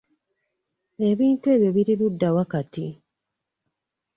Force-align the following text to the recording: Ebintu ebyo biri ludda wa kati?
Ebintu 1.09 1.45
ebyo 1.55 1.69
biri 1.75 1.93
ludda 1.99 2.29
wa 2.35 2.43
kati? 2.51 2.85